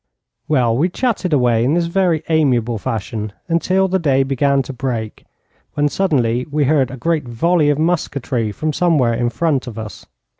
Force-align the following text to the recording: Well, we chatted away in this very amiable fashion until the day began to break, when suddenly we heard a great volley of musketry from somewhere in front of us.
Well, 0.47 0.75
we 0.75 0.89
chatted 0.89 1.31
away 1.31 1.63
in 1.63 1.75
this 1.75 1.85
very 1.85 2.23
amiable 2.27 2.79
fashion 2.79 3.33
until 3.47 3.87
the 3.87 3.99
day 3.99 4.23
began 4.23 4.63
to 4.63 4.73
break, 4.73 5.25
when 5.75 5.89
suddenly 5.89 6.47
we 6.49 6.63
heard 6.63 6.89
a 6.89 6.97
great 6.97 7.25
volley 7.27 7.69
of 7.69 7.77
musketry 7.77 8.51
from 8.51 8.73
somewhere 8.73 9.13
in 9.13 9.29
front 9.29 9.67
of 9.67 9.77
us. 9.77 10.07